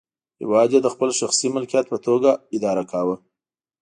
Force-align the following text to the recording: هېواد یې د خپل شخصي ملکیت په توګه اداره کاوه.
هېواد 0.41 0.69
یې 0.73 0.79
د 0.83 0.87
خپل 0.93 1.09
شخصي 1.19 1.47
ملکیت 1.55 1.85
په 1.89 1.97
توګه 2.07 2.29
اداره 2.55 2.83
کاوه. 2.91 3.15